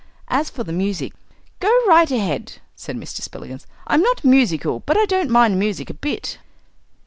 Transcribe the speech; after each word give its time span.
As 0.29 0.49
for 0.49 0.63
the 0.63 0.73
music, 0.73 1.13
"Go 1.59 1.69
right 1.85 2.09
ahead," 2.09 2.53
said 2.75 2.97
Mr. 2.97 3.21
Spillikins; 3.21 3.67
"I'm 3.85 4.01
not 4.01 4.25
musical, 4.25 4.79
but 4.87 4.97
I 4.97 5.05
don't 5.05 5.29
mind 5.29 5.59
music 5.59 5.91
a 5.91 5.93
bit." 5.93 6.39